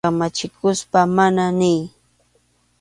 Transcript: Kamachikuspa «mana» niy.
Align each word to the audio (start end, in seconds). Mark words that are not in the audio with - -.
Kamachikuspa 0.03 0.99
«mana» 1.15 1.45
niy. 1.59 1.81